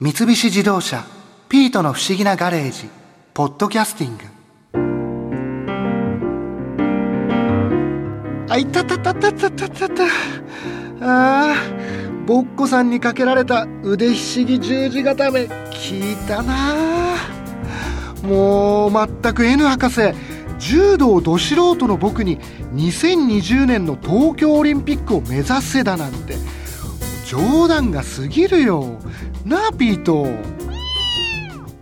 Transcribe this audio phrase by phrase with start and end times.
[0.00, 1.04] 三菱自動車
[1.50, 2.88] 「ピートの不思議なガレージ」
[3.34, 4.22] 「ポッドキャスティング」
[8.48, 10.04] あいたたたたたたたた。
[11.00, 15.46] あーぼっこさんにかけられた腕ひしぎ十字固め。
[15.46, 17.16] 効いたな
[18.22, 20.12] もう全く N 博士
[20.60, 22.38] 柔道ど素人の僕に
[22.72, 26.36] 2020年の東京オリンピックを目指せだなんて。
[27.28, 28.98] 冗談が過ぎるよ。
[29.44, 30.28] なあピート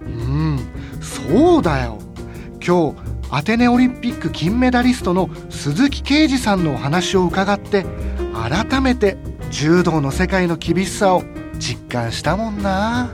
[0.00, 0.58] うん
[1.00, 2.00] そうだよ。
[2.66, 2.96] 今日
[3.30, 7.86] アテネオリンピック金メダリストの鈴木啓二さんのお話を伺って
[8.34, 9.16] 改めて
[9.52, 11.22] 柔道の世界の厳しさを
[11.60, 13.08] 実感したもんな。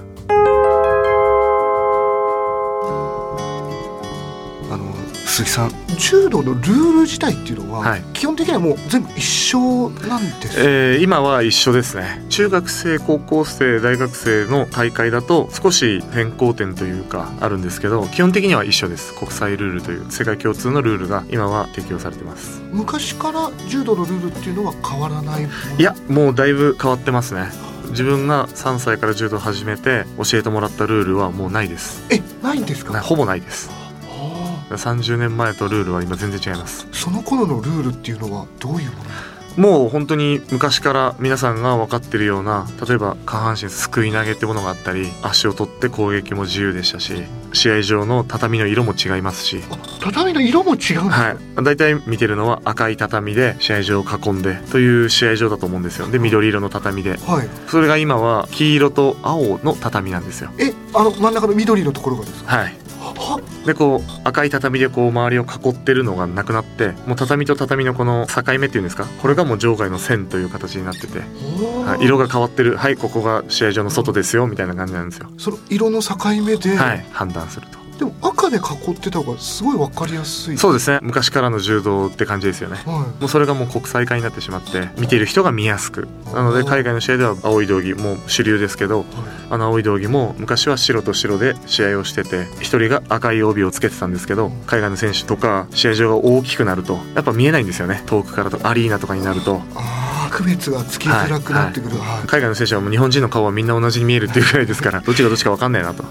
[5.33, 5.71] 鈴木さん。
[5.99, 8.03] 柔道のルール自体っていうのは、はい。
[8.13, 10.59] 基本的にはもう全部一緒なんです。
[10.59, 12.23] よえー今は一緒ですね。
[12.29, 19.15] 中学生高校生大学生の大会だと少し変更点というかあるんですけど基本的には一緒です。
[19.15, 22.61] 国際ルールという世界共通のルールが今は適用されてます。
[22.71, 25.45] 昔から柔道のルールっていうのは変わらない
[25.79, 27.47] いやもうだいぶ変わってますね。
[27.91, 32.03] 自分が3歳から柔道を始めて教えてもらったルールはもうないです。
[32.11, 32.93] えないんですか？
[32.93, 33.71] なほぼないです。
[33.71, 33.82] あ
[34.77, 36.87] 30年前とルールは今全然違います。
[36.91, 39.03] ーその頃のルールっていうのはどういうもの？
[39.55, 47.13] もう本当に昔から皆さんが分かってるような例えば下半身すくい投げってものがあったり足を取って攻撃も自由でしたし
[47.53, 49.63] 試合上の畳の色も違いますし。
[49.71, 51.37] あ畳の色も違うんはい。
[51.63, 56.09] 大体見てるのは赤い畳で試合場を囲んでという試合場だと思うんですよ。
[56.11, 57.19] で緑色の畳で。
[57.19, 57.49] はい。
[57.69, 60.51] それが今は黄色と青の畳なんですよ。
[60.59, 62.57] えあの真ん中の緑のところがですか？
[62.57, 62.65] はい。
[62.65, 62.71] は
[63.67, 75.29] でこう赤い畳でこう周りを囲ってるのがなくなってもう畳と畳のこの境目っていうんですかこれがもう場外の線という形になってて、はい、色が変わってるはいここが試合場の外ですよみたいな感じなんですよ。
[75.39, 80.59] その色の境目で、はい判断するとでも赤で囲ってた方がすごいわかりやすい。
[80.59, 80.99] そうですね。
[81.03, 82.77] 昔からの柔道って感じですよね。
[82.87, 86.09] はもうそれがもう国際化になってしまって見ている人が見やすく。
[86.35, 89.07] なので海外の試合では青い道着もう主流ですけどい、は
[89.51, 98.03] あの青い道着も昔は白と白で試合をしてて一人が赤い帯をつけてたんですけど海外の選手とか試合場が大きくなるとやっぱ見えないんですよね。
[98.07, 99.61] 遠くからとアリーナとかになると。
[100.33, 102.27] 区別がつきづらくなってくる、はい。
[102.27, 106.03] 海外の選手はもう日本人の顔はみんな同じに見えるっていうぐらいですからどっちがどっちか分かんないなと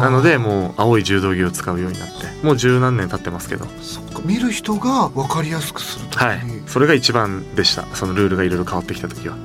[0.00, 2.26] なのでもう青い柔道着を使うようになって。
[2.46, 3.66] もう十何年経ってますけど。
[3.82, 4.20] そっか。
[4.24, 6.40] 見る人がわかりやすくするたはい。
[6.66, 7.84] それが一番でした。
[7.94, 9.36] そのルールがいろいろ変わってきた時は。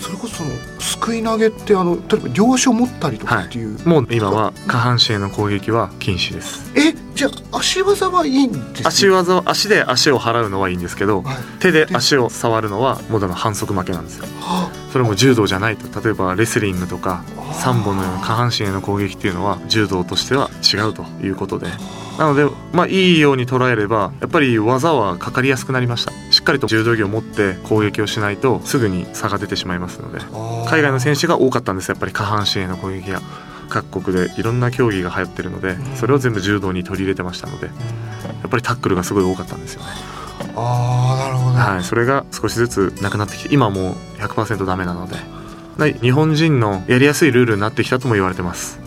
[0.00, 0.50] それこそその
[0.80, 6.72] すくい投げってあの例えば両手を持ったりとかっていう、もう今は下半身への攻撃は禁止です。
[6.74, 6.92] え？
[7.14, 8.82] じゃあ足技はいいんですね？
[8.84, 11.36] 足技を足で足を払うのはいいんですけどはい。
[11.60, 14.26] 手で足を触るのはもうだの反則負けなんですよ。
[14.40, 16.00] はそれも柔道じゃないと。
[16.00, 21.68] 例えばレスリングとかあ三本のような下半身への攻撃っていうのは柔道としては違うということで。
[22.18, 26.12] なのでまあいいように捉えればやっぱり技はかかりやすくなりました。
[26.30, 30.20] しっかりと柔道着を持って攻撃をしないとすぐに差が出てしまいますので。
[30.32, 31.88] あ海外の選手が多かったんです。
[31.88, 33.22] やっぱり下半身への攻撃が
[33.70, 37.72] 各国でいろんな競技が流行ってるのでそれを全部柔道に取り入れてましたのでや
[38.46, 39.88] っぱりタックルがすごい多かったんですよね。
[40.54, 43.96] あーなるほど、はい、それが少しずつなくなってきて今はもう
[44.28, 45.16] 100%ダメなので。
[45.78, 48.78] はい日本人のやりやすいルールになってきたとも言われてます、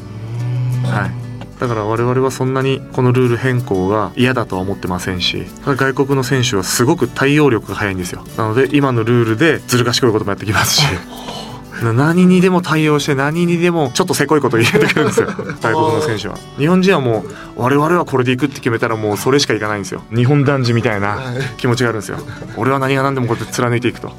[0.84, 8.23] はい、だから我々はそんなにこのルール変更が嫌だとは思ってませんし外国の選手はすごく対応力が速いんですよ。
[8.38, 10.85] なので今のルールでずる賢いこともやってきますし。
[11.84, 15.28] 何にでも対応して何にでもちょっとせこいことを入れてくるんですよ。
[15.28, 16.38] 外国の選手は。
[16.57, 17.25] 日本人はも
[17.57, 20.02] う我々はこれでいくって決めたらもうそれしかいかないんですよ。
[20.16, 21.19] 日本男児みたいな
[21.57, 22.17] 気持ちがあるんですよ。
[22.56, 24.13] 俺は何が何でもこうやって貫いていくと。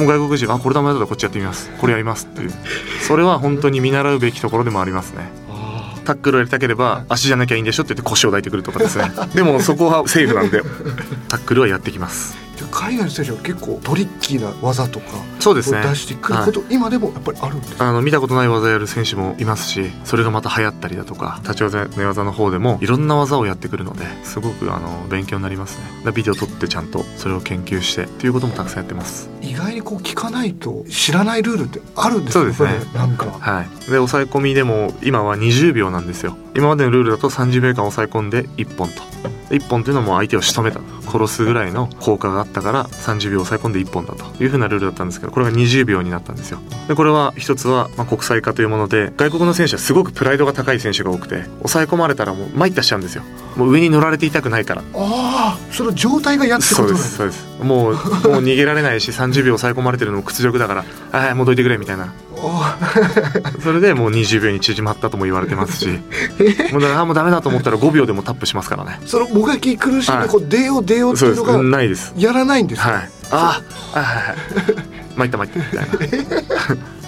[0.00, 1.70] もう外国人あこれダメだったらこっちやってみます。
[1.78, 2.26] これやります。
[2.26, 2.52] っていう。
[3.06, 5.28] それは本当に見習うべきところでもありますね。
[5.50, 9.10] あタックルをやりたければ足じゃなきゃいいんでしょって言って腰を抱いてくるとかですね。
[9.34, 10.62] でもそこはセーフなんで。
[11.28, 12.36] タックルはやってきます
[12.80, 15.06] 海外の選手は結構トリッキーな技とか
[15.38, 15.80] そうですね。
[15.80, 17.86] を出してくること、今でもやっぱりあるんですか？
[17.86, 26.12] あの見たことない技やる選手もいますしそれがまた流行ったりだとか立ち技寝技の方でもいろんな技をやってくるのですごくあの勉強になりますね。
[26.12, 29.28] ビデオ撮ってちゃんとそれを研究してっていうこともたくさんやってます。
[29.42, 32.70] 意外にこう聞かないと知らないルールってあるんですそうですね。
[32.94, 33.26] なんか。
[33.26, 36.36] はい、で抑え込みでも今は20秒なんですよ。
[36.56, 39.02] 今までのルールだと30秒間抑え込んで1本と。
[39.50, 40.80] 1本っていうのはもう相手を仕留めた
[41.10, 46.58] 殺すぐらいの効果があったから30秒抑え込んで1本だというふうなルールだったんですけどこれが20秒になったんですよ。
[46.88, 53.22] でこれは一つはまあ国際化というもので外国の選手はすごくプライドが高い選手が多くて抑え込まれたらもう参ったしちゃうんですよ。
[53.56, 54.82] もう上に乗られていたくないから。
[54.94, 57.96] ああその状態が嫌ってこそうとなんですそうですもうもう
[58.42, 62.12] 逃げられないし30秒抑え込まれてるのも屈辱だからはいはいもうどいてくれみたいな。
[63.62, 65.88] それでもう20秒に縮まったとも言われてますし
[66.72, 68.98] もうだもうダメだと思ったら5秒でもタップしますからね。
[69.04, 72.14] そのもがき苦しんではいこう出よう出ようっていううのがないです。
[72.16, 73.10] やらないんですか、はい。
[73.30, 74.36] ああはいはいはい。
[75.16, 75.58] 参った参った。
[75.58, 76.26] みたい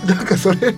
[0.07, 0.75] なんかそれ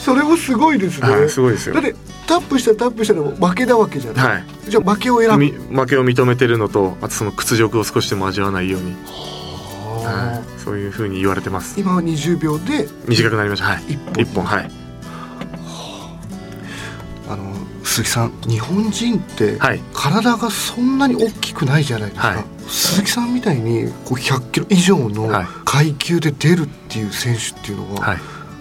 [0.00, 1.74] それもすごいですね、な、はい、すごいですよ。
[1.74, 1.94] だって
[2.26, 4.44] タップしたらタップしたら負けなわけじゃない、はい。
[4.68, 5.36] じゃあ負けを選ぶ。
[5.38, 8.96] み負けを認めてるのとあとその屈辱を少しでも味わわないように、
[10.04, 11.78] はい、そういうふうに言われてます。
[11.78, 13.66] 今は20秒で短くなりました。
[13.66, 13.82] はい。
[13.88, 14.22] 一本。
[14.22, 14.70] 一本はい。
[17.28, 17.54] あの
[17.84, 19.80] 鈴木さん日本人ってはい。
[19.92, 22.44] 体がそんなに大きくないじゃないですか、はい。
[22.66, 25.46] 鈴木さんみたいにこう100キロ以上のはい。
[25.64, 28.18] 階級で出るっていう選手っていうのは、はい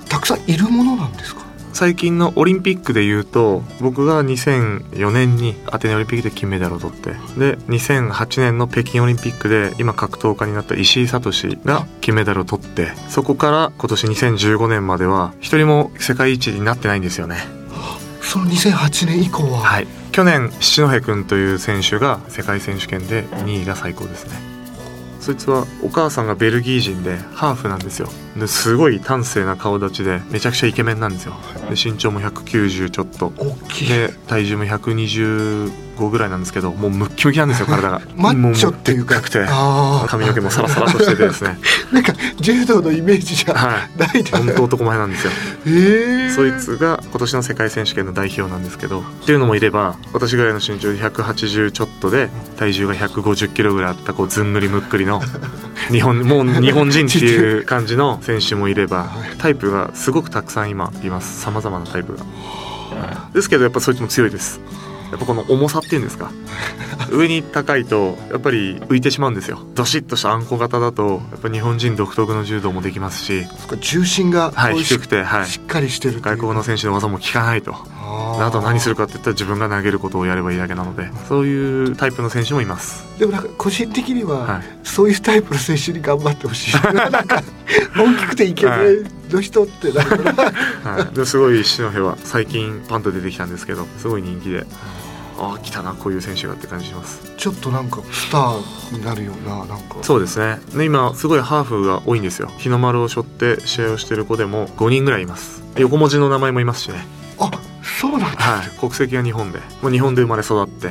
[0.09, 1.47] たくさんいるものなんですか？
[1.71, 11.31] 最近のオリンピックで言うと僕が2004年にアテネオリンピックで金メダルを取ってで2008年の北京オリンピックで今格闘家になった石井聡
[11.63, 17.37] が金メダルを取ってそこから今年2015年までは一人も世界一になってないんですよね。
[18.21, 19.87] その2008年以降は、はい。
[20.11, 24.33] 去年七戸君という選手が世界選手権で2位が最高ですね
[25.19, 28.09] そいつはお母さんがベルギー人でハーフなんですよ。
[28.37, 31.35] ですごい端正な顔立ちでめちゃくちゃイケメンなんですよ。
[31.69, 33.33] で身長も190ちょっと。
[33.37, 33.89] 大きい。
[33.89, 34.63] で体重も
[35.99, 38.01] 125ぐらいなんですけどもうムッキムキなんですよ 体が。
[38.15, 39.19] マッチョっていうか。
[39.21, 41.57] くてあ髪の毛もサラサラとしててですね。
[41.91, 43.99] あ なんか柔道のイメージじゃはい。
[43.99, 45.31] ないです本当男前なんですよ。
[45.31, 55.21] へえそいつが今年の世界選手権の代表なんですけどっていうのもいれば私ぐらいの身長で180ちょっとで体重が150キロぐらいあったこうずんぐりむっくりの
[55.91, 59.09] 日本もう日本人っていう感じの選手もいれば
[59.39, 61.41] タイプがすごくたくさん今います。
[61.41, 62.19] さまざまなタイプが。
[63.33, 64.59] ですけどやっぱそいつも強いです
[65.11, 66.31] やっぱこの重さっていうんですか。
[67.11, 69.59] 上に高いとやっぱり浮いてしまうんですよ。
[69.75, 73.45] どしっとしたあんこ型だとやっぱ日本人独特の柔道もできますし。
[73.81, 75.47] 重心がはい低くてはい。
[75.47, 77.75] しっかりしてる外国の選手の技も効かないと。
[78.39, 83.05] あと何するかって言ったら自分が投げることをやればいいだけなのでそういうタイプの選手もいます。
[83.19, 84.63] でもなんか個人的には、はい。
[84.83, 86.73] そういうタイプの選手に頑張ってほしい。
[86.93, 87.43] なんか
[87.95, 94.65] 大きくてイケメンの人ってはい、ですごい篠戸は最近パンと出てきたんですけどすごい人気で。
[95.41, 97.33] ああ来たなこういう選手がって感じします。
[97.37, 99.95] ちょっとなんかスターになるようななんか。
[100.01, 100.59] そうですね。
[100.75, 102.49] で今すごいハーフが多いんですよ。
[102.57, 105.63] 日の丸を背負って試合をしてる子でも5人ぐらいいます。
[105.77, 107.05] 横文字の名前もいますしね。
[107.39, 107.49] あ
[107.83, 108.69] そうなんだ、はい。
[108.79, 109.59] 国籍が日本で。
[109.81, 110.89] もう日本で生まれ育って。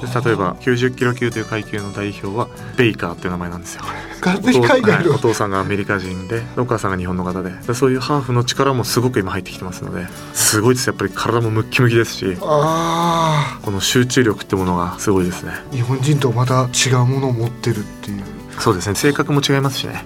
[0.00, 2.48] で例えば90キロ級という階級の代表は
[2.78, 3.82] ベイカーっていう名前なんですよ。
[4.22, 5.16] 完全に海外の、はい。
[5.16, 7.50] お父さんがアメリカ人でお母さんが日本の方で。
[7.50, 10.06] でそういうハーフの力もすごく今入ってきてますので。
[10.32, 10.86] すごいです。
[10.86, 12.36] やっぱり体もムッキムキですし。
[12.40, 15.52] あこの集中力ってものがすごいですね。
[15.52, 18.24] あ日本人とまた違うものを持ってるっていう。
[18.58, 18.94] そうですね。
[18.94, 20.04] 性格も違いますしね。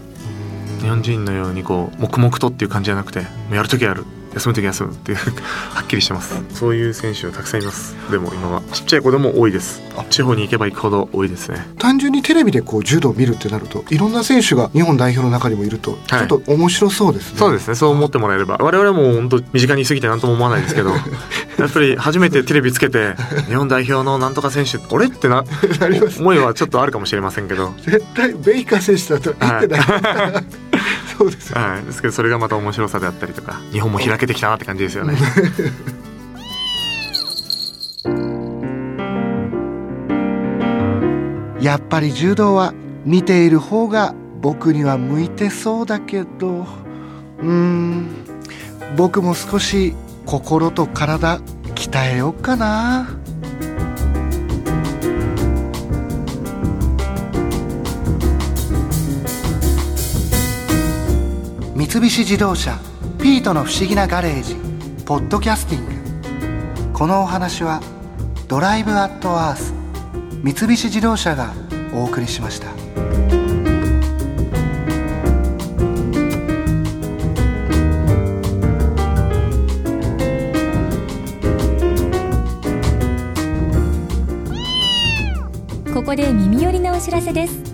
[0.80, 4.04] 日本人のようにこう黙々とっていう感じじゃなくてやるときやる
[4.34, 6.34] 休むとき休むっていうはっきりしてます。
[6.50, 7.94] そういう選手はたくさんいます。
[8.10, 9.82] でも今はちっちゃい子でも多いです。
[10.10, 11.66] 地方に行けば行くほど多いですね。
[11.78, 17.74] 単純にテレビでこう柔道を見るってなるといろんな選手が日本代表の中にもいるとちょはいっと面白そうですね、そうですね。
[17.74, 18.58] そう思ってもらえれば。
[18.60, 20.90] 我々はもう本当身近にいすぎて何とも思わないですけど
[21.58, 23.14] やっぱり初めてテレビつけて
[23.46, 25.44] 日本代表のなんとか選手あれってな
[25.80, 27.72] なります思いはちょっとあるかもしれませんけど。
[27.84, 30.44] 絶対ベイカー選手だと言ってない、
[31.16, 35.16] そうですよはい、ですけどそれがまた面白さであったりとか日本も開けてきたなって感じですよね。
[41.60, 42.74] やっぱり柔道は
[43.06, 46.66] 見ている方が僕には向いてそうだけど
[47.40, 48.24] うーん。
[48.96, 49.94] 僕も少し
[50.26, 51.40] 心と体
[51.74, 53.08] 鍛えようかな
[61.94, 62.76] 三菱自動車
[63.20, 64.56] ピートの不思議なガレージ
[65.04, 66.92] ポッドキャスティング。
[66.92, 67.80] このお話は
[68.48, 69.72] ドライブアットアース
[70.42, 71.54] 三菱自動車が
[71.94, 72.66] お送りしました。
[85.94, 87.73] ここで耳寄りなお知らせです。